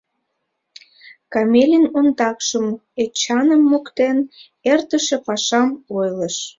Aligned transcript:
Комелин 1.33 1.85
ондакшым, 1.97 2.65
Эчаным 3.03 3.61
моктен, 3.71 4.17
эртыше 4.71 5.17
пашам 5.25 5.69
ойлыш. 5.97 6.35